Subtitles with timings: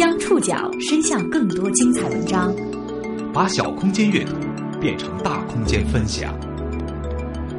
[0.00, 2.56] 将触角伸向更多精彩文章，
[3.34, 4.32] 把小空间阅读
[4.80, 6.34] 变成大空间分享。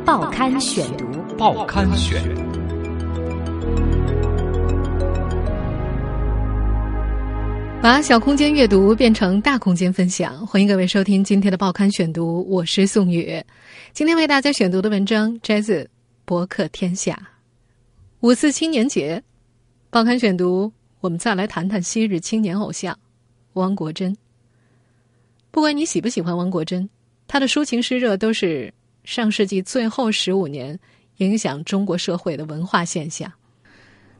[0.04, 1.06] 报刊选读，
[1.38, 2.20] 报刊选。
[7.80, 13.40] 把小空间阅读变成大空间分享，欢迎各位收听今天的报刊选读，我是宋宇。
[13.94, 15.84] 今天为大家选读的文章摘自
[16.26, 17.14] 《博客天下》。
[18.22, 19.22] 五四青年节，
[19.92, 22.98] 报刊选读，我们再来谈谈昔日青年偶像
[23.54, 24.16] 汪国真。
[25.50, 26.88] 不管你喜不喜欢汪国真，
[27.28, 28.74] 他的抒情诗热都是
[29.04, 30.80] 上世纪最后十五年
[31.18, 33.30] 影响中国社会的文化现象。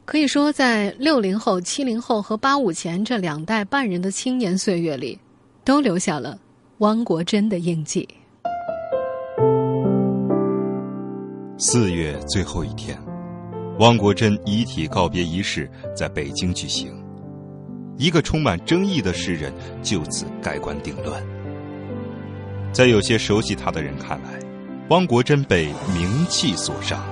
[0.04, 5.16] 可以说，在六零后、七零后和八五前这两代半人的青年岁月里，
[5.64, 6.36] 都留下了
[6.78, 8.08] 汪国真的印记。
[11.56, 12.98] 四月最后一天，
[13.78, 16.92] 汪国真遗体告别仪式在北京举行，
[17.96, 21.22] 一个充满争议的诗人就此盖棺定论。
[22.70, 24.38] 在有些熟悉他的人看来，
[24.90, 27.02] 汪国真被名气所伤。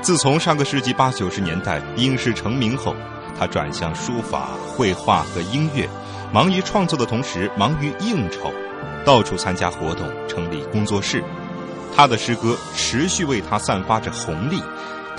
[0.00, 2.94] 自从上个世纪八九十年代影视成名后，
[3.36, 5.88] 他转向书法、绘画和音乐，
[6.32, 8.52] 忙于创作的同时忙于应酬，
[9.04, 11.22] 到处参加活动，成立工作室。
[11.96, 14.62] 他的诗歌持续为他散发着红利，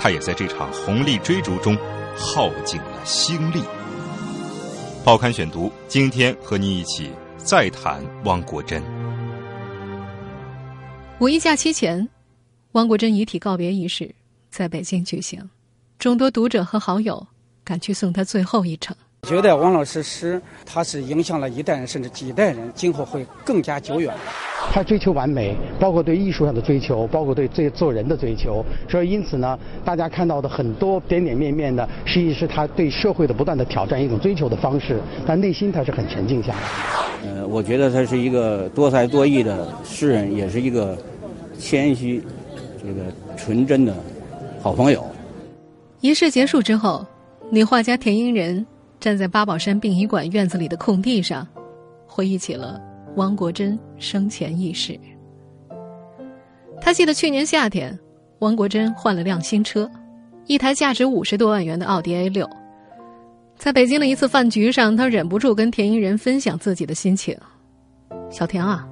[0.02, 1.76] 他也在这场红利追逐中
[2.16, 3.62] 耗尽了心力。
[5.04, 8.82] 报刊选读，今天和您一起再谈汪国真。
[11.18, 12.08] 五一假期前，
[12.72, 14.14] 汪国真遗体告别仪式。
[14.48, 15.48] 在北京举行，
[15.98, 17.26] 众多读者和好友
[17.62, 18.96] 赶去送他最后一程。
[19.30, 24.12] 觉得王老师诗，他是影响了一代人甚至几代人，今后会更加久远。
[24.72, 28.64] 他追求完美，包括对艺术上的追求，包括对这做人的追求。
[28.88, 35.00] 所以因此呢，大家看到的很多点点面面的，实际是他对社会的不断的挑战，一种追求的方式。
[35.24, 36.58] 但内心他是很沉静下来。
[37.24, 40.98] 呃，我觉得他是一个多才多艺的诗人，也是一个
[41.56, 42.20] 谦虚、
[42.82, 43.00] 这个
[43.36, 43.94] 纯真的。
[44.60, 45.06] 好朋友。
[46.00, 47.06] 仪式结束之后，
[47.52, 48.66] 女画家田英人
[49.00, 51.46] 站在八宝山殡仪馆院子里的空地上，
[52.06, 52.78] 回忆起了
[53.16, 54.98] 汪国真生前轶事。
[56.82, 57.98] 他记得去年夏天，
[58.40, 59.90] 汪国真换了辆新车，
[60.46, 62.48] 一台价值五十多万元的奥迪 A 六。
[63.56, 67.36] 在北京的一次饭局上，他忍不住跟田英人分享自己的心情
[68.30, 68.86] ：“小田啊，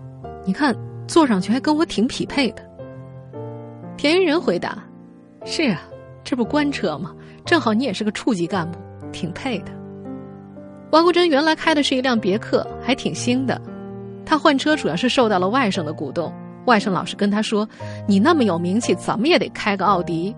[0.45, 0.75] 你看
[1.07, 2.63] 坐上去还跟我挺匹配的。”
[3.97, 4.83] 田英人回答。
[5.45, 5.83] 是啊，
[6.25, 7.15] 这不官车吗？
[7.45, 8.79] 正好你也是个处级干部，
[9.13, 9.78] 挺配的。
[10.91, 13.60] 汪国真原来开的是一辆别克，还挺新的。
[14.25, 16.32] 他换车主要是受到了外甥的鼓动，
[16.66, 17.69] 外甥老是跟他说
[18.06, 20.34] ：“你那么有名气，怎么也得开个奥迪。”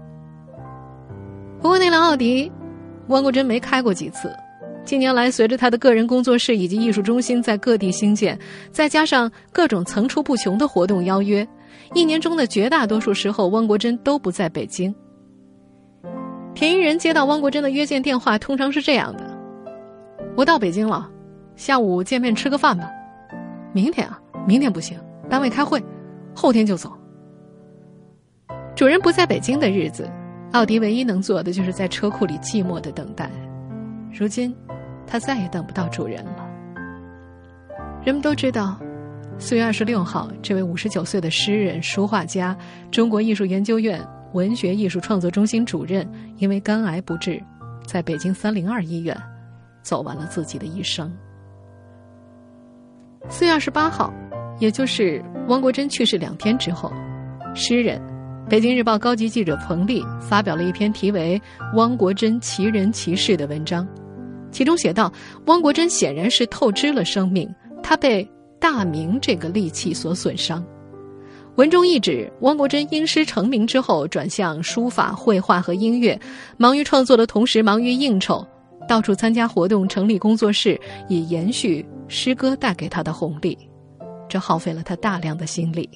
[1.61, 2.51] 不过那辆奥迪，
[3.09, 4.33] 汪国真没开过几次。
[4.85, 8.37] 近年来，随着他的个人工作室以及艺术中心在各地兴建，
[8.73, 11.47] 再加上各种层出不穷的活动邀约。
[11.95, 14.93] 一年中的绝大多数时候，汪国真都不在北京。
[16.55, 19.30] 田一人接到汪国真的约见电话，通常是这样的
[20.41, 21.07] ：“我到北京了，
[21.55, 22.91] 下午见面吃个饭吧。
[23.75, 25.85] 明天啊，明天不行，单位开会，
[26.35, 26.91] 后天就走。”
[28.75, 30.11] 主人不在北京的日子，
[30.53, 33.31] 奥迪唯一能做的就是在车库里寂寞的等待。
[34.11, 34.57] 如今，
[35.07, 36.49] 他再也等不到主人了。
[38.03, 38.81] 人们都知道。
[39.39, 42.57] 四月二十六号，这位五十九岁的诗人、书画家、
[42.91, 44.03] 中国艺术研究院
[44.33, 47.43] 文学艺术创作中心主任，因为肝癌不治，
[47.87, 49.15] 在北京三零二医院
[49.83, 51.11] 走完了自己的一生。
[53.29, 54.13] 四月二十八号，
[54.59, 56.93] 也就是汪国真去世两天之后，
[57.55, 58.01] 诗人、
[58.49, 61.41] 北京日报高级记者彭丽发表了一篇题为
[61.77, 63.87] 《汪国真奇人奇事》的文章，
[64.51, 65.13] 其中写道
[65.47, 67.49] ：“汪国真显然是透支了生命，
[67.83, 68.29] 他被。”
[68.61, 70.63] 大明这个利器所损伤。
[71.55, 76.21] 文中一指，汪国真因诗成名之后，转向书法、绘画和音乐，
[76.59, 78.47] 忙于创作的同时，忙于应酬，
[78.91, 80.77] 到处参加活动，成立工作室，
[81.09, 83.57] 以延续诗歌带给他的红利。
[84.29, 85.89] 这耗费了他大量的心力。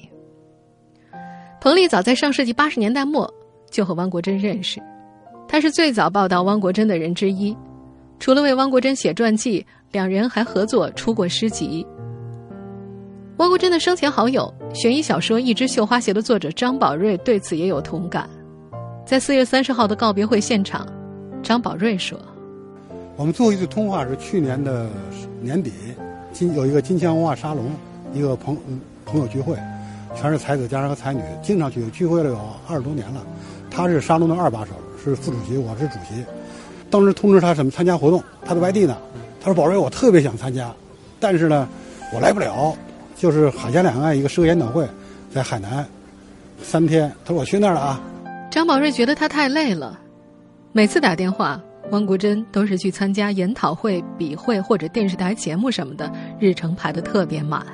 [1.59, 3.29] 彭丽早在上世纪八十年代末
[3.69, 4.81] 就和汪国真认识，
[5.45, 7.53] 他是最早报道汪国真的人之一。
[8.17, 11.85] 除了为汪国真写传记，两人还合作出过诗集。
[13.39, 18.29] 汪国真的生前好友、悬疑小说《一只绣花鞋》的作者张宝瑞对此也有同感。
[19.05, 20.87] 在四月三十号的告别会现场，
[21.43, 22.17] 张宝瑞说
[23.17, 24.89] ：“我们最后一次通话是去年的
[25.41, 25.71] 年底，
[26.33, 27.71] 金有一个金枪文化沙龙，
[28.13, 28.57] 一个朋
[29.05, 29.55] 朋友聚会，
[30.15, 33.23] 全是才子佳人和才女，经常去，聚会了有二十多年了。
[33.71, 34.71] 他是沙龙的二把手，
[35.01, 36.23] 是副主席，我是主席。
[36.89, 38.97] 当时通知他什么参加活动，他在外地呢。”
[39.39, 40.73] 他说：“宝瑞，我特别想参加，
[41.19, 41.67] 但是呢，
[42.13, 42.75] 我来不了。
[43.15, 44.85] 就是海峡两岸一个诗歌研讨会，
[45.31, 45.85] 在海南，
[46.61, 47.09] 三天。
[47.23, 48.01] 他说我去那儿了啊。”
[48.51, 49.99] 张宝瑞觉得他太累了，
[50.71, 51.61] 每次打电话，
[51.91, 57.65] 汪国真都是去参加研讨会、笔会或者电视台节目什么的，日程排得特别满。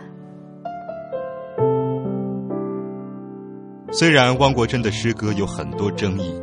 [3.92, 6.34] 虽然汪国真的诗歌有很多争议，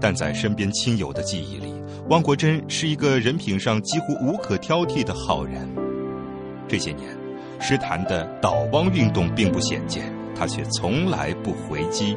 [0.00, 1.72] 但在身边亲友的记忆里，
[2.08, 5.68] 汪国真是一个人品上几乎无可挑剔的好人。
[6.68, 7.08] 这些年，
[7.60, 12.16] 诗坛的倒汪运动并不鲜见，他却从来不回击。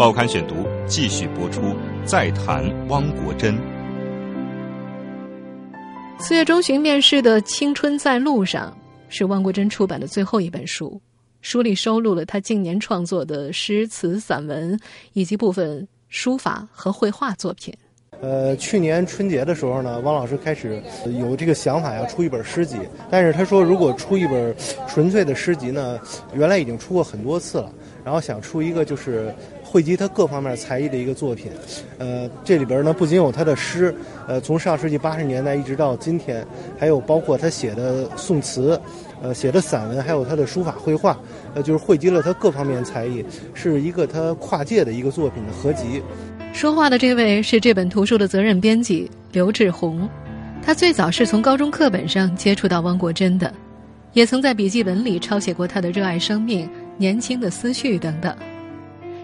[0.00, 0.54] 报刊选读
[0.86, 1.60] 继续播出，
[2.06, 3.54] 再谈汪国真。
[6.18, 8.74] 四月中旬面世的《青春在路上》
[9.14, 10.98] 是汪国真出版的最后一本书。
[11.42, 14.74] 书里收录了他近年创作的诗词、散文，
[15.12, 17.70] 以及部分书法和绘画作品。
[18.22, 20.82] 呃，去年春节的时候呢，汪老师开始
[21.18, 22.78] 有这个想法要出一本诗集，
[23.10, 24.54] 但是他说，如果出一本
[24.88, 26.00] 纯粹的诗集呢，
[26.32, 27.72] 原来已经出过很多次了，
[28.02, 29.34] 然后想出一个就是
[29.70, 31.52] 汇集他各方面才艺的一个作品。
[31.98, 33.94] 呃，这里边呢不仅有他的诗，
[34.26, 36.44] 呃，从上世纪八十年代一直到今天，
[36.76, 38.80] 还有包括他写的宋词。
[39.22, 41.14] 呃，写的散文，还有他的书法绘画，
[41.54, 43.22] 呃，就是汇集了他各方面才艺，
[43.52, 46.02] 是一个他跨界的一个作品的合集。
[46.54, 50.08] 说话的这位是这本图书的责任编辑刘志宏，
[50.62, 53.52] 他最早是从高中课本上接触到汪国真的，
[54.14, 58.34] 也曾在笔记本里抄写过他的热爱生命、年轻的思绪等等。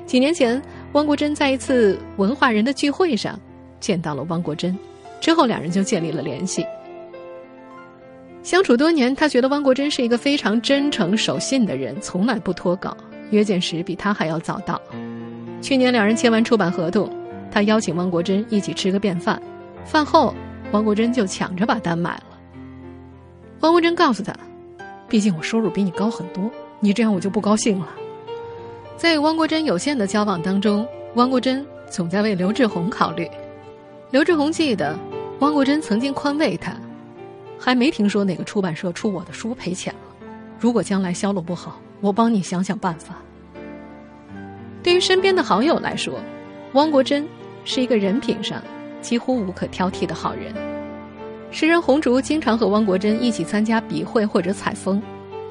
[0.07, 0.63] 几年前，
[0.93, 3.39] 汪国真在一次文化人的聚会上
[3.81, 4.79] 见到了汪国真，
[5.21, 6.65] 之后两人就建立了联系。
[8.45, 12.97] 相处多年，他觉得汪国真是一个非常真诚守信的人，从来不脱稿，
[13.31, 14.81] 约见时比他还要早到。
[15.61, 17.11] 去年两人签完出版合同，
[17.51, 19.43] 他邀请汪国真一起吃个便饭，
[19.85, 20.33] 饭后
[20.71, 22.39] 汪国真就抢着把单买了。
[23.63, 24.33] 汪国真告诉他
[25.11, 26.49] ：“毕竟我收入比你高很多，
[26.79, 27.89] 你这样我就不高兴了。”
[28.97, 33.31] 在与汪国真有限的交往当中，汪国真总在为刘志宏考虑。
[34.11, 34.99] 刘志宏记得，
[35.41, 36.75] 汪国真曾经宽慰他。
[37.59, 40.27] 还没听说哪个出版社出我的书赔钱了。
[40.59, 43.17] 如果将来销路不好，我帮你想想办法。
[44.83, 46.15] 对于身边的好友来说，
[46.73, 47.27] 汪国真
[47.65, 48.63] 是一个人品上
[49.03, 50.55] 几乎无可挑剔的好人。
[51.51, 55.03] 诗人红烛经常和汪国真一起参加笔会或者采风，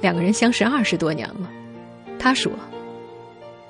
[0.01, 1.49] 两个人相识二十多年了。
[2.19, 2.51] 他说：“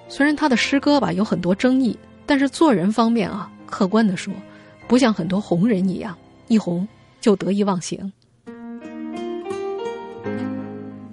[0.08, 4.34] 虽然他的诗歌吧有很多争议，但是做人方面啊，客观的说，
[4.88, 6.16] 不像很多红人一样
[6.48, 6.88] 一红
[7.20, 8.12] 就得意忘形。”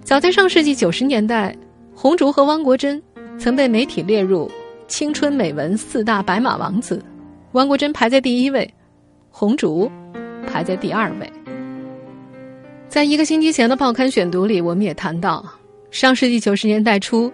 [0.05, 1.57] 早在上世纪九十年代，
[1.95, 3.03] 红烛和汪国真
[3.39, 4.51] 曾被媒体列入
[4.87, 7.03] 青春美文四大白马王子，
[7.53, 8.71] 汪国真排在第一位，
[9.31, 9.91] 红烛
[10.47, 11.33] 排在第二位。
[12.91, 15.43] 在一个星期前的报刊选读里，我们也谈到，
[15.91, 17.33] 上世纪九十年代初，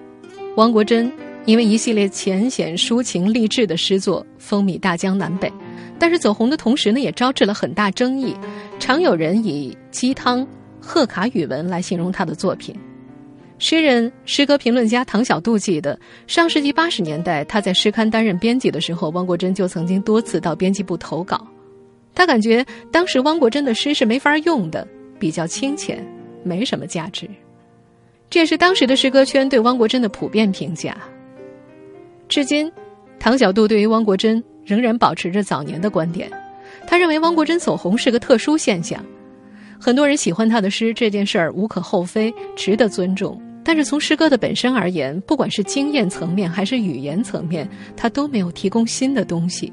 [0.55, 1.11] 汪国真
[1.49, 5.51] 因为一系列浅显抒情励志的诗作风靡大江南北，
[5.99, 8.37] 但是走红的同时呢，也招致了很大争议，
[8.79, 10.47] 常有人以鸡汤。
[10.79, 12.77] 贺卡语文来形容他的作品。
[13.59, 21.47] 诗人、诗歌评论家唐小杜记得，上世纪八十年代，他在诗刊担任编辑的时候，汪国真就曾经多次到编辑部投稿。
[22.15, 24.87] 他感觉当时汪国真的诗是没法用的，
[25.19, 26.07] 比较清浅，
[26.45, 27.27] 没什么价值。
[28.29, 30.95] 这也是当时的诗歌圈对汪国真的普遍评价。
[32.29, 32.71] 至今，
[33.19, 36.31] 唐小杜对于汪国真仍然保持着早年的观点，
[36.87, 39.03] 他认为汪国真走红是个特殊现象。
[39.81, 43.41] 很多人喜欢他的诗，这件事儿无可厚非，值得尊重。
[43.65, 49.73] 但是从诗歌的本身而言，不管是经验层面还是语言层面，他都没有提供新的东西。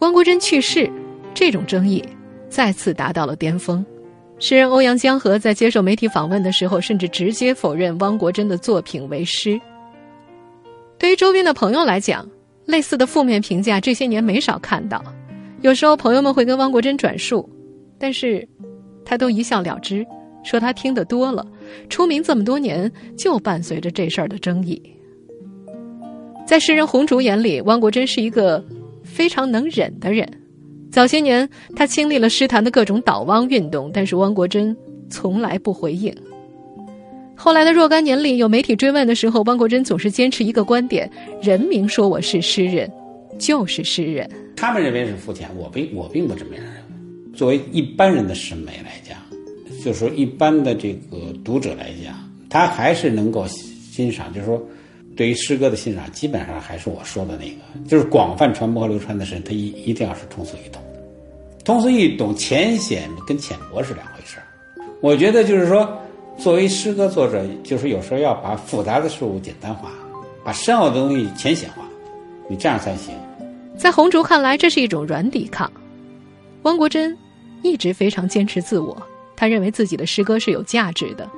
[0.00, 0.90] 汪国真去世，
[1.34, 2.04] 这种争议
[2.48, 3.84] 再次达到了巅峰。
[4.38, 9.60] 诗人欧阳江河在接受媒体访问的时候，甚至直接否认汪国真的作品为诗。
[11.00, 12.28] 对于周边的朋友来讲，
[12.66, 15.02] 类似的负面评价这些年没少看到。
[15.62, 17.48] 有时候朋友们会跟汪国真转述。
[17.98, 18.46] 但是，
[19.02, 20.06] 他都一笑了之，
[20.44, 21.46] 说他听得多了。
[21.88, 24.80] 出名这么多年，就伴随着这事儿的争议。
[26.46, 28.62] 在诗人红烛眼里，汪国真是一个
[29.02, 30.28] 非常能忍的人。
[30.92, 34.76] 早些年，他经历了诗坛的各种倒汪运动，但是汪国真
[35.08, 36.14] 从来不回应。
[37.42, 42.92] 后来的若干年里，有媒体追问的时候，汪国真总是坚持一个观点：人民说我是诗人，
[43.38, 44.30] 就是诗人。
[44.54, 46.70] 他们认为是肤浅，我并我并不这么认为。
[47.34, 49.16] 作为一般人的审美来讲，
[49.82, 52.14] 就是说一般的这个读者来讲，
[52.50, 53.46] 他还是能够
[53.90, 54.62] 欣赏，就是说，
[55.16, 60.82] 对于诗歌的欣赏，基本上还是我说的那个，就是广泛传播和流传的时候，它一一定要是通俗易懂。
[61.64, 64.44] 通俗易懂浅显跟浅薄是两回事儿。
[65.00, 65.98] 我觉得就是说，
[66.40, 69.90] 作为诗歌作者，就是有时候要把复杂的事物简单化，
[70.42, 71.84] 把深奥的东西浅显化，
[72.48, 73.14] 你这样才行。
[73.76, 75.70] 在红烛看来，这是一种软抵抗。
[76.62, 77.14] 汪国真
[77.62, 78.96] 一直非常坚持自我，
[79.36, 81.28] 他认为自己的诗歌是有价值的。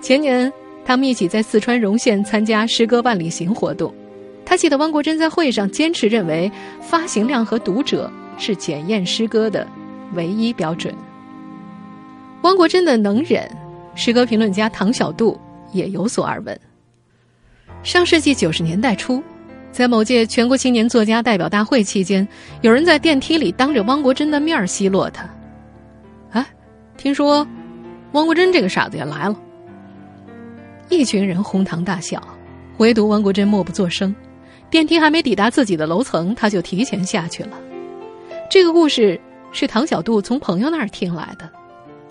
[0.00, 0.52] 前年，
[0.84, 3.94] 他们一起在四川荣县参加诗歌万里行活动。
[4.44, 9.64] 他记得汪国真在会上坚持认为，发行量和读者是检验诗歌的
[10.14, 10.92] 唯一标准。
[12.42, 13.48] 汪国真的能忍，
[13.94, 15.38] 诗歌评论家唐小杜
[15.72, 16.58] 也有所耳闻。
[17.82, 19.22] 上世纪九十年代初，
[19.70, 22.26] 在某届全国青年作家代表大会期间，
[22.60, 25.28] 有人在电梯里当着汪国真的面奚落他
[26.30, 26.46] ：“哎，
[26.96, 27.46] 听说
[28.12, 29.36] 汪国真这个傻子也来了。”
[30.88, 32.22] 一群人哄堂大笑，
[32.78, 34.14] 唯独汪国真默不作声。
[34.70, 37.58] 电梯还没抵达自己的楼层，他就提前下去了。
[38.50, 39.20] 这个故事
[39.52, 41.50] 是唐小杜从朋友那儿听来的。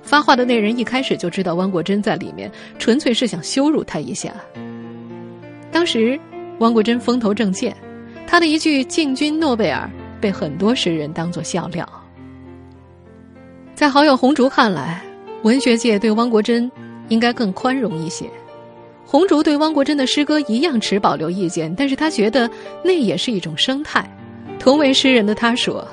[0.02, 4.34] 发话的那人一开始就知道汪国真在里面，纯粹是想羞辱他一下。
[5.72, 6.20] 当时，
[6.60, 7.74] 汪国真风头正劲，
[8.28, 9.90] 他的一句“进军诺贝尔”
[10.20, 11.88] 被很多诗人当作笑料。
[13.74, 15.02] 在好友红烛看来，
[15.44, 16.72] 文学界对汪国真
[17.08, 18.30] 应该更宽容一些。
[19.06, 22.50] 红烛对汪国真的诗歌一样持保留意见，但是他觉得
[22.84, 24.08] 那也是一种生态。
[24.60, 25.88] 同为诗人的他说：“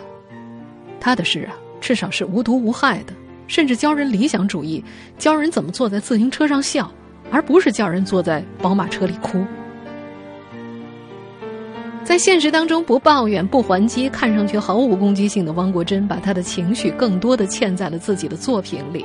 [1.00, 3.12] 他的诗啊，至少是无毒无害的，
[3.48, 4.84] 甚至教人理想主义，
[5.18, 6.88] 教人怎么坐在自行车上笑，
[7.32, 9.44] 而不是叫人坐在宝马车里哭。”
[12.04, 19.04] 在现实当中不抱怨不还击，看上去毫无攻击性的汪国真，把他的情绪更多的嵌在了自己的作品里。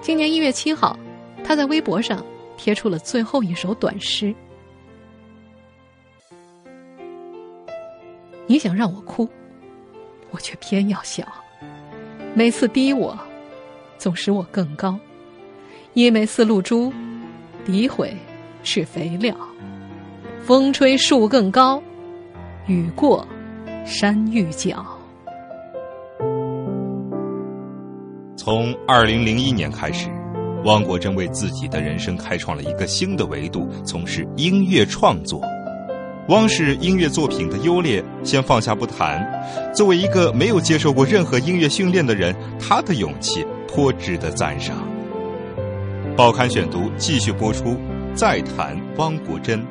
[0.00, 0.98] 今年一月七号，
[1.44, 2.24] 他在微博上。
[2.60, 4.34] 贴出了最后一首短诗。
[8.48, 9.28] 你想让我哭，
[10.32, 11.24] 我却偏要笑。
[12.34, 13.16] 每次逼我，
[13.98, 14.98] 总使我更高。
[15.92, 16.92] 一枚似露珠，
[17.66, 18.16] 诋毁
[18.62, 19.34] 是肥料。
[20.40, 21.82] 风吹树更高，
[22.66, 23.26] 雨过
[23.84, 24.86] 山愈角。
[28.36, 30.08] 从二零零一年开始。
[30.64, 35.40] 汪国真为自己的人生开创了一个新的维度，从事音乐创作。
[36.30, 39.24] 汪氏音乐作品的优劣先放下不谈，
[39.72, 44.76] 作为一个没有接受过任何音乐训练的人，他的勇气颇值得赞赏。
[46.16, 47.76] 报刊选读继续播出，
[48.14, 49.64] 再谈汪国真。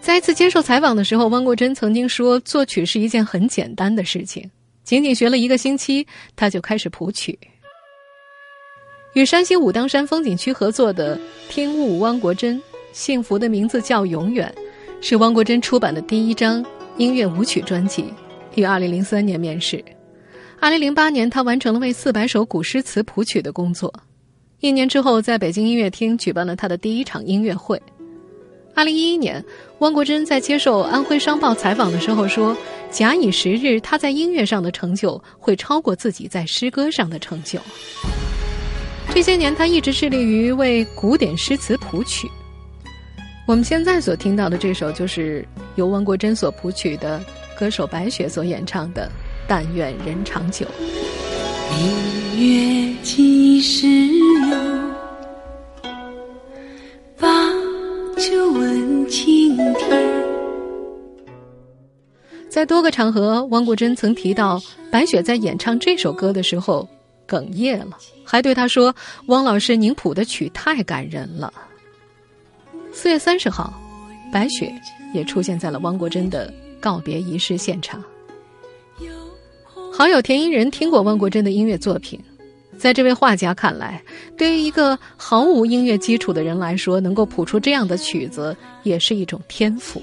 [0.00, 4.50] 在一次接受采访的时候，汪国真曾经说：“作曲是一件很简单的事情。”
[4.84, 6.06] 仅仅学了一个星期，
[6.36, 7.38] 他就开始谱曲。
[9.14, 11.16] 与山西武当山风景区合作的
[11.48, 12.58] 《听雾汪国真》，
[12.92, 14.54] 幸福的名字叫永远，
[15.00, 16.64] 是汪国真出版的第一张
[16.98, 18.12] 音乐舞曲专辑，
[18.56, 19.82] 于二零零三年面世。
[20.64, 23.92] 二零零八年，他完成了为四百首古诗词谱曲的工作。
[24.60, 27.82] 一年之后，在北京音乐厅举办了他的第一场音乐会。
[28.74, 29.44] 二零一一年，
[29.80, 32.56] 汪国真在接受《安徽商报》采访的时候说。
[32.90, 37.60] 假以时日，他在音乐上的成就会超过自己在诗歌上的成就。
[39.12, 42.26] 这些年，他一直致力于为古典诗词谱曲。
[43.46, 47.22] 我们现在所听到的这首，就是由汪国真所谱曲的，
[47.54, 49.10] 歌手白雪所演唱的
[49.46, 50.66] 《但愿人长久》。
[51.70, 54.56] 明月几时有？
[57.16, 57.28] 把
[58.16, 60.14] 酒问青天。
[62.48, 66.88] 在多个场合，汪国真曾提到白雪在演唱这首歌的时候
[67.26, 68.94] 哽咽了，还对他说
[69.26, 71.52] ：“汪老师，您谱的曲太感人了。”
[72.92, 73.74] 四月三十号，
[74.32, 74.72] 白雪
[75.12, 78.00] 也出现在了汪国真的告别仪式现场。
[79.96, 82.18] 好友田英人听过汪国真的音乐作品，
[82.76, 84.02] 在这位画家看来，
[84.36, 90.02] 对于一个毫无音乐基础的人来说，能够谱出这样的曲子也是一种天赋。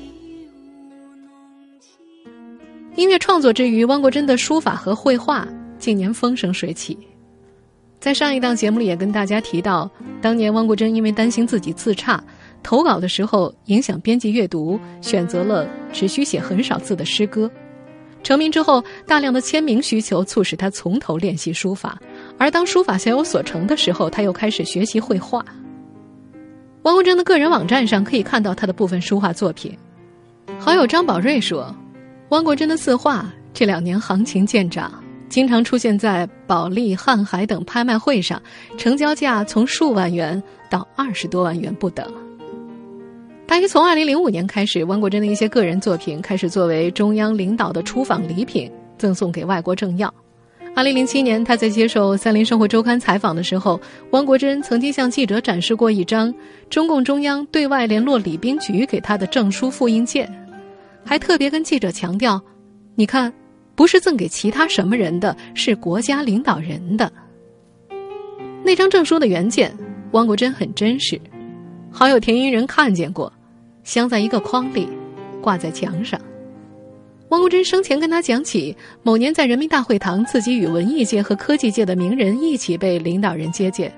[2.96, 5.46] 音乐创作之余，汪国真的书法和绘画
[5.78, 6.98] 近年风生水起。
[8.00, 12.24] 在上一档节目里也跟大家提到，当年汪国真因为担心自己字差，
[12.64, 17.52] 投稿的时候影响编辑阅读，选择了只需写很少字的诗歌。
[18.24, 22.00] 成名之后，大量的签名需求促使他从头练习书法，
[22.38, 25.44] 而当书法小有所成的时候，他又开始学习绘画。
[26.84, 29.78] 汪国真的个人网站上可以看到他的部分书画作品。
[30.60, 31.76] 好友张宝瑞说。
[32.30, 38.42] 汪国真的字画这两年行情见涨，经常出现在保利、瀚海等拍卖会上，
[38.78, 42.10] 成交价从数万元到二十多万元不等。
[43.52, 50.12] 大约从二零零五年开始，汪国真的一些个人作品开始作为中央领导的出访礼品赠送给外国政要。
[50.74, 53.78] 二零零七年，他在接受《三联生活周刊》采访的时候，
[54.12, 56.34] 汪国真曾经向记者展示过一张
[56.70, 60.34] 中共中央对外联络礼宾局给他的证书复印件，
[61.04, 62.42] 还特别跟记者强调
[62.96, 63.34] ：“你看，
[63.76, 67.12] 不是赠给其他什么人的，是国家领导人的。”
[68.64, 69.78] 那张证书的原件，
[70.14, 71.20] 汪国真很真实，
[71.92, 73.30] 好友田英人看见过，
[73.84, 74.88] 镶在一个框里，
[75.42, 76.20] 挂在墙上。
[77.30, 83.92] 汪国真生前跟他讲起，某年在人民大会堂，自己与文艺界和科技界的名人一起被领导人接见。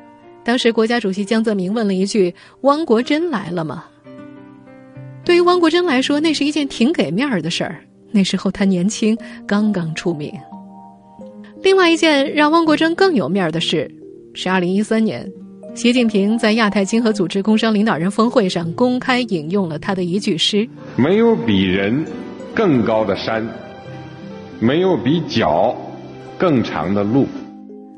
[0.43, 3.85] 当时国家主席江泽民问了一句：“汪国真来了吗？”
[5.25, 7.83] 对于汪国真来说，那是一件挺给面儿的事儿。
[8.11, 10.31] 那时候他年轻，刚刚出名。
[11.63, 13.89] 另外一件让汪国真更有面儿的事，
[14.33, 15.31] 是二零一三年，
[15.75, 22.05] 习近平在亚太经合组织工商领导人峰会上公开引用了他的一句诗：“没有比人。”
[22.55, 23.43] 更高的山，
[24.59, 25.75] 没有比脚
[26.37, 27.25] 更长的路。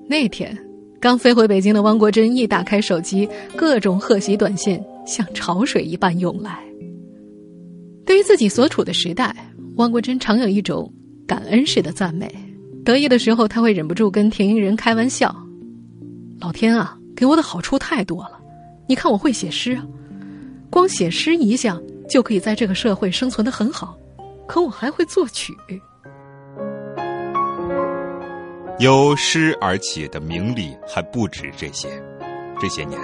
[0.07, 0.57] 那天，
[1.01, 3.27] 刚飞回北京的汪国真一打开手机，
[3.57, 6.63] 各种贺喜短信像潮水一般涌来。
[8.05, 9.35] 对于自己所处的时代，
[9.75, 10.89] 汪国真常有一种
[11.27, 12.33] 感恩式的赞美。
[12.85, 15.35] 得意的时候，他会忍不住跟田英仁开玩笑
[16.39, 18.39] ：“老天啊，给我的好处太多了！
[18.87, 19.83] 你看我会写诗啊，
[20.69, 23.97] 光写诗一项就可以在这个社会生存的很好。”
[24.47, 25.57] 可我还会作曲。
[28.77, 31.87] 由诗而起的名利还不止这些。
[32.59, 32.99] 这些年，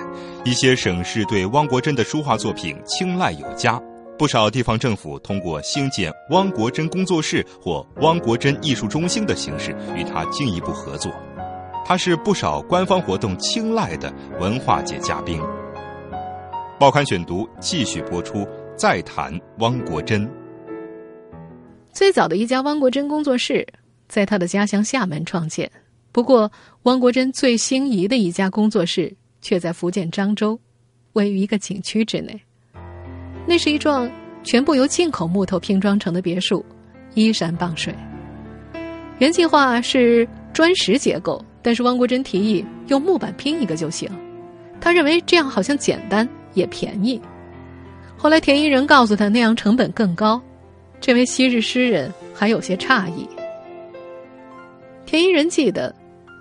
[0.46, 3.82] 一些省市对汪国真的书画作品青睐有加，
[4.20, 11.12] 不少地方政府通过兴建汪国真工作室或汪国真艺术中心的形式与他进一步合作。
[11.86, 15.42] 他是不少官方活动青睐的文化界嘉宾。
[16.80, 20.30] 报刊选读继续播出，再谈汪国真。
[21.92, 23.68] 最早的一家汪国真工作室，
[24.08, 25.70] 在他的家乡厦门创建。
[26.12, 26.52] 不过，
[26.84, 30.60] 汪国真最心仪的一家工作室却在福建漳州，
[31.14, 32.40] 位于一个景区之内。
[33.46, 34.10] 那是一幢
[34.44, 36.66] 全部由进口木头拼装成的别墅，
[37.14, 37.94] 依山傍水。
[39.20, 44.10] 原计划是砖石结构，但是汪国真提议用木板拼一个就行。
[44.80, 47.22] 他认为这样好像简单也便宜。
[48.18, 50.42] 后来田一人告诉他，那样成本更高。
[51.00, 53.28] 这位昔日诗人还有些诧异。
[55.06, 55.94] 田一人记得，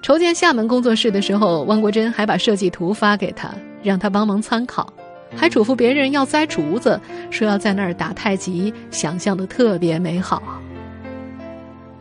[0.02, 3.50] 筹建厦门工作室的时候，汪国真还把设计图发给他，
[3.82, 4.92] 让他帮忙参考，
[5.34, 10.42] 还嘱咐别人要栽竹子，说要在那儿打太极，想象的特别美好。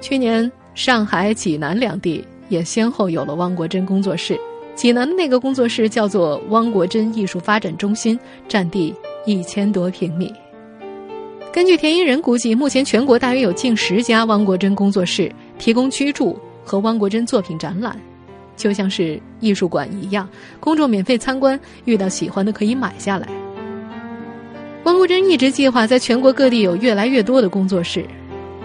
[0.01, 4.37] 去年，上海、济南两地也先后有了汪国真工作室，
[4.75, 8.93] 济南的那个工作室叫做汪国真艺术发展中心，占地
[9.25, 10.33] 一千多平米。
[11.51, 17.99] 根据田英仁估计，目前全国大约有近十家汪国真工作室提供居住和汪国真作品展览，
[18.55, 23.27] 就像是艺术馆一样，公众免费参观，遇到喜欢的可以买下来。
[24.83, 28.05] 汪国真一直计划在全国各地有越来越多的工作室。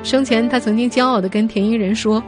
[0.02, 2.22] 生前他曾经骄傲地跟田英仁说：“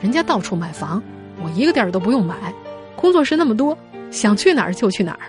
[0.00, 1.02] 人家到处买房，
[1.42, 2.52] 我一个地儿都不用买，
[2.94, 3.76] 工作室那么多，
[4.10, 5.20] 想去哪儿就去哪儿。”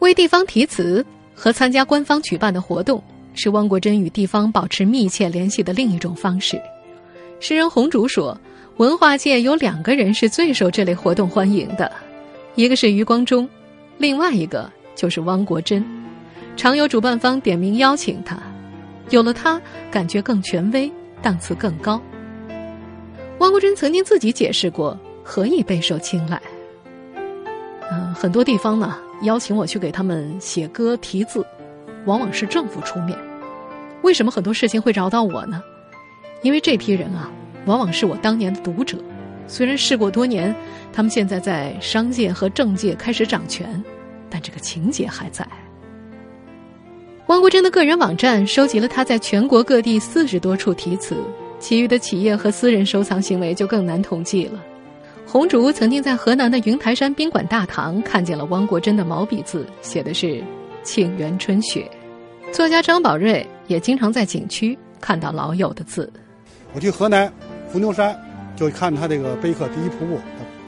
[0.00, 1.04] 为地方题词。
[1.38, 6.58] 和参加官方举办的活动，是汪国真与地方保持密切联系的另一种方式。
[7.40, 8.40] 诗人红烛说
[8.78, 11.92] ：“文化界有两个人是最受这类活动欢迎的，
[12.54, 13.46] 一个是余光中，
[13.98, 15.84] 另外一个就是汪国真。
[16.56, 18.38] 常有主办方点名邀请他，
[19.10, 20.90] 有了他，感觉更权威，
[21.22, 22.00] 档次更高。”
[23.38, 26.40] 汪国真曾经自己解释过何以备受青睐。
[27.90, 28.98] 嗯，很多地方呢。
[29.22, 31.42] 邀请我去给他们写歌题字，
[32.04, 33.18] 往往是政府出面。
[34.02, 35.62] 为什么很多事情会找到我呢？
[36.42, 37.30] 因为这批人啊，
[37.64, 38.98] 往往是我当年的读者。
[39.46, 40.54] 虽然事过多年，
[40.92, 43.82] 他们现在在商界和政界开始掌权，
[44.28, 45.48] 但这个情节还在。
[47.26, 51.16] 汪国真的个人网站收集了他在全国各地四十多处题词，
[51.58, 54.62] 其余的企业和私人收藏行为就更难统计了。
[55.26, 60.40] 红烛曾经在河南的云台山宾馆大堂看见了汪国真的毛笔字，写的是
[60.84, 61.90] “沁园春雪”。
[62.52, 66.08] 作家张宝瑞也经常在景区看到老友的字。
[66.74, 67.30] 我去河南
[67.68, 68.16] 伏牛山，
[68.54, 70.14] 就看他这个碑刻第一瀑布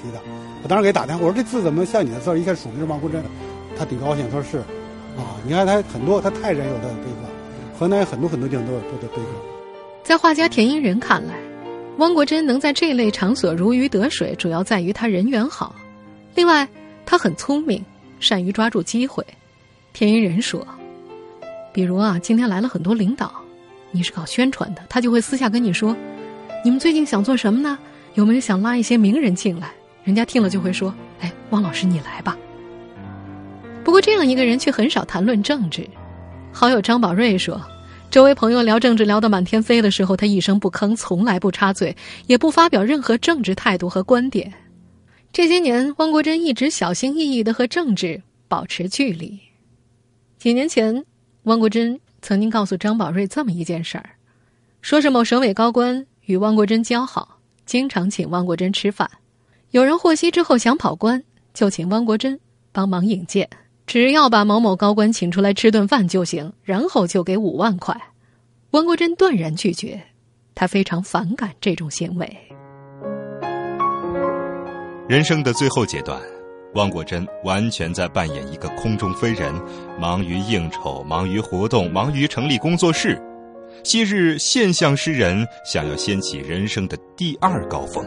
[0.02, 0.18] 题的。
[0.64, 2.36] 我当时给打电话，我说这字怎么像你的字？
[2.36, 3.22] 一看署名是汪国真，
[3.78, 4.60] 他挺高兴，他说是。
[5.18, 7.28] 啊，你看他很多，他太人有他的碑刻，
[7.78, 9.28] 河南很多很多地方都有他的碑刻。
[10.02, 11.34] 在画家田英仁看来。
[11.98, 15.74] 汪国真能在这类场所如鱼得水，主要在于他人缘好。
[16.36, 16.68] 另外，
[17.04, 17.84] 他很聪明，
[18.20, 19.26] 善于抓住机会。
[19.92, 20.64] 田一仁说
[21.74, 23.32] ：“比如啊，今天来了很多领导，
[23.90, 25.96] 你是搞宣传的，他就会私下跟你说，
[26.64, 27.76] 你们最近想做什么呢？
[28.14, 29.72] 有没有想拉一些名人进来？
[30.04, 32.38] 人家听了就会说，哎，汪老师你来吧。”
[33.88, 35.88] 不过这样一个人却很少谈论政治。
[36.52, 37.58] 好友张宝瑞说。
[38.10, 41.96] 周围朋友聊政治聊得满天飞的时候，他一声不吭，从来不插嘴，
[42.26, 44.52] 也不发表任何政治态度和观点。
[45.32, 49.40] 这些年，汪国真一直小心翼翼地和政治保持距离。
[50.36, 51.02] 几年前，
[51.44, 54.10] 汪国真曾经告诉张宝瑞这么一件事儿：，
[54.82, 59.10] 说是某省委高官与汪国真交好，经常请汪国真吃饭。
[59.70, 61.24] 有人获悉之后想跑官，
[61.54, 62.38] 就请汪国真
[62.70, 63.48] 帮忙引荐。
[63.88, 67.98] 只要把某某高官请出来吃顿饭就行，然后就给五万块。
[68.72, 69.98] 汪国真断然拒绝，
[70.54, 72.36] 他非常反感这种行为。
[75.08, 76.20] 人生的最后阶段，
[76.74, 79.54] 汪国真完全在扮演一个空中飞人，
[79.98, 83.18] 忙于应酬，忙于活动，忙于成立工作室。
[83.84, 88.04] 昔日现象诗人想要掀起人生的第二高峰。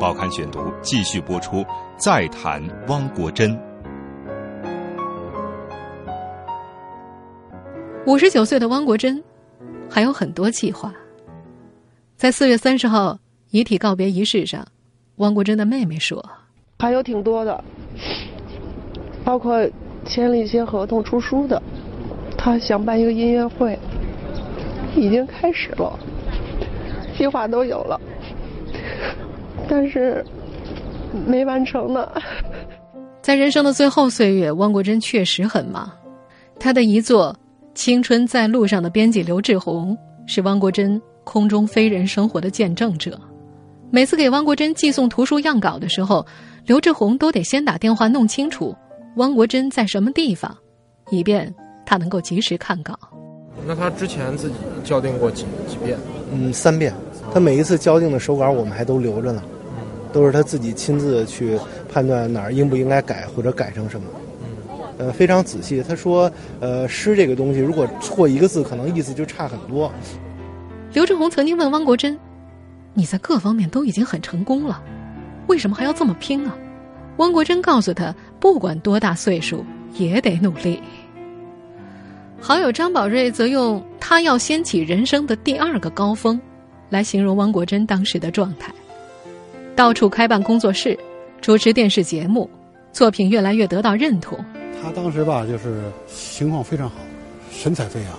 [0.00, 1.64] 报刊选读继续播出，
[1.96, 3.56] 再谈汪国真。
[8.06, 9.22] 五十九岁的汪国真，
[9.88, 10.92] 还有很多计划。
[12.16, 13.18] 在四月三十号
[13.50, 14.66] 遗体告别仪式上，
[15.16, 16.22] 汪国真的妹妹说
[16.80, 17.64] ：“还有挺多的，
[19.24, 19.66] 包括
[20.04, 21.62] 签了一些合同、出书的。
[22.36, 23.78] 他想办一个音乐会，
[24.94, 25.98] 已经开始了，
[27.16, 27.98] 计划都有了，
[29.66, 30.22] 但是
[31.26, 32.06] 没完成呢。”
[33.22, 35.90] 在人生的最后岁月，汪国真确实很忙，
[36.60, 37.34] 他的遗作。
[37.74, 43.20] 青春在路上的编辑刘志宏是汪国真空中飞人生活的见证者。
[43.90, 46.24] 每次给汪国真寄送图书样稿的时候，
[46.66, 48.74] 刘志宏都得先打电话弄清楚
[49.16, 50.56] 汪国真在什么地方，
[51.10, 51.52] 以便
[51.84, 52.96] 他能够及时看稿。
[53.66, 55.98] 那他之前自己校订过几几遍？
[56.32, 56.94] 嗯，三遍。
[57.32, 59.42] 他每一次校订的手稿，我们还都留着呢，
[60.12, 61.58] 都是他自己亲自去
[61.92, 64.06] 判断哪儿应不应该改或者改成什么。
[64.98, 65.82] 呃，非常仔细。
[65.82, 66.30] 他说
[66.60, 69.92] ：“呃，诗这个东西，如果错一个字，可能意思就差很多。”
[70.92, 72.18] 刘志宏曾经问汪国真
[72.94, 74.82] ：“你在各方面都已经很成功了，
[75.48, 76.56] 为什么还要这么拼啊？”
[77.18, 80.80] 汪国真告诉他：“不管多大岁数，也得努力。”
[82.40, 86.40] 好友张宝瑞则用“他要掀起人生的第二个高峰”
[86.90, 88.72] 来形容汪国真当时的状态：
[89.74, 90.98] 到处开办工作室，
[91.40, 92.48] 主持电视节目，
[92.92, 94.38] 作品越来越得到认同。
[94.84, 96.96] 他当时吧，就是情况非常好，
[97.50, 98.12] 神采飞扬。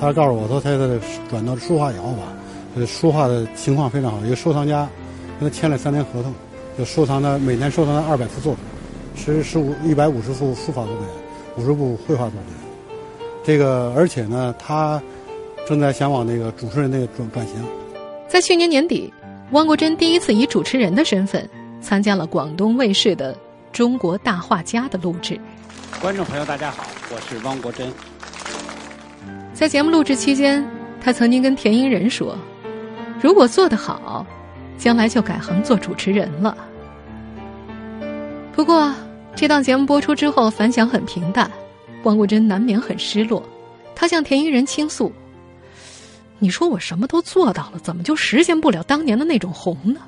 [0.00, 2.32] 他告诉我说，他的转到书画窑吧，
[2.74, 4.18] 呃，书画的情况非常好。
[4.24, 4.88] 一个收藏家
[5.38, 6.32] 跟他签了三年合同，
[6.78, 8.64] 就收藏他每年收藏他二百幅作品，
[9.14, 11.06] 十十五一百五十幅书法作品，
[11.58, 12.54] 五十部绘画作品。
[13.44, 15.02] 这个而且呢，他
[15.68, 17.56] 正在想往那个主持人那个转转型。
[18.28, 19.12] 在去年年底，
[19.50, 21.46] 汪国真第一次以主持人的身份
[21.82, 23.34] 参加了广东卫视的
[23.72, 25.38] 《中国大画家》的录制。
[26.00, 27.92] 观众朋友，大家好，我是汪国真。
[29.52, 30.64] 在节目录制期间，
[31.00, 32.36] 他曾经跟田英仁说
[33.22, 34.26] ：“如果做得好，
[34.76, 36.56] 将来就改行做主持人了。”
[38.52, 38.92] 不过，
[39.36, 41.50] 这档节目播出之后反响很平淡，
[42.02, 43.42] 汪国真难免很失落。
[43.94, 45.12] 他向田英仁倾诉
[46.40, 50.00] ：“你说我什么都做到了，怎么就实现不了当年的那种红呢？”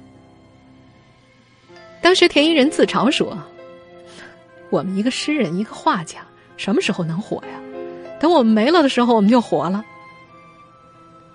[2.02, 3.38] 当时田英仁自嘲说。
[4.70, 6.20] 我们一个诗人，一个画家，
[6.56, 7.60] 什么时候能火呀？
[8.20, 9.84] 等我们没了的时候，我们就火了。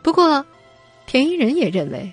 [0.02, 0.46] 不过，
[1.06, 2.12] 田一人也认为，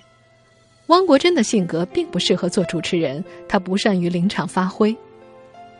[0.87, 4.95] 汪国真的性格并不适合做主持人，他不善于临场发挥。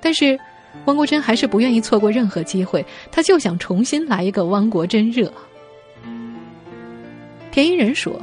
[0.02, 0.40] 但是，
[0.86, 5.32] 汪国真还是不愿意错过任何机会，他就想重新来一个汪国真热。
[7.52, 8.20] 田一人说：“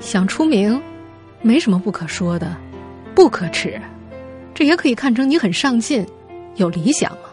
[0.00, 0.80] 想出名，
[1.42, 2.56] 没什么不可说的，
[3.14, 3.80] 不可耻。”
[4.54, 6.06] 这也可以看成你很上进，
[6.56, 7.30] 有理想啊。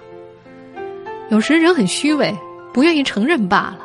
[1.29, 2.33] 有时人很虚伪，
[2.73, 3.79] 不愿意承认罢了。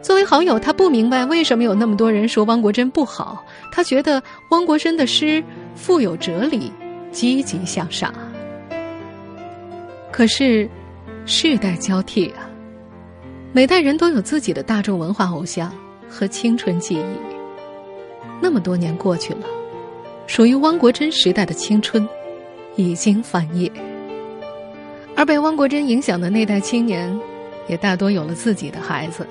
[0.00, 3.44] 作为好友，他不明白为什么有那么多人说汪国真不好。
[3.70, 6.72] 他觉得汪国真的诗富有哲理，
[7.12, 8.14] 积极向上。
[10.10, 10.68] 可是，
[11.26, 12.48] 世代交替啊，
[13.52, 15.70] 每代人都有自己的大众文化偶像
[16.08, 17.04] 和青春记忆。
[18.40, 19.46] 那么多年过去了。
[20.30, 22.08] 属于汪国真时代的青春，
[22.76, 23.68] 已经翻页，
[25.16, 27.12] 而被汪国真影响的那代青年，
[27.66, 29.26] 也大多有了自己的孩子。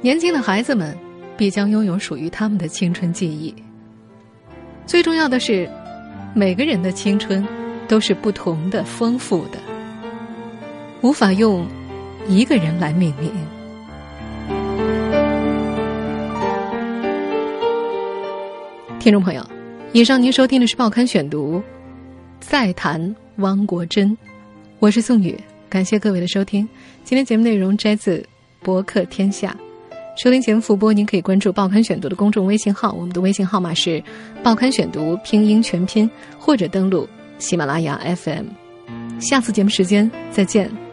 [0.00, 0.98] 年轻的孩子们，
[1.36, 3.54] 必将拥有属于他们的青春记忆。
[4.84, 5.70] 最重要的是，
[6.34, 7.46] 每个人的青春，
[7.86, 9.58] 都是不同的、丰富的，
[11.02, 11.64] 无法用
[12.26, 13.32] 一个人来命名。
[18.98, 19.46] 听众朋友，
[19.98, 21.56] 以上您收听的是《报刊选读》，
[22.38, 24.16] 再谈汪国真，
[24.78, 25.36] 我是宋宇，
[25.68, 26.68] 感谢各位的收听。
[27.02, 28.18] 今天节目内容摘自
[28.64, 29.56] 《博客天下》，
[30.22, 34.00] 收听节目复播，您可以关注《报刊选读》的公众微信号，我们的微信号码是
[34.40, 36.08] 《报刊选读》拼音全拼，
[36.38, 37.08] 或者登录
[37.40, 38.44] 喜马拉雅 FM。
[39.18, 40.87] 下次节目时间再见。